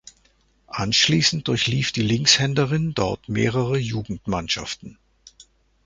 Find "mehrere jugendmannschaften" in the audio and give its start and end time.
3.29-4.97